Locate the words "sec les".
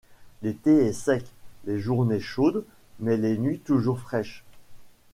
0.93-1.77